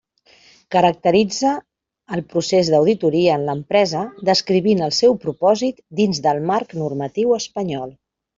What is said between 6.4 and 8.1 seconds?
marc normatiu espanyol.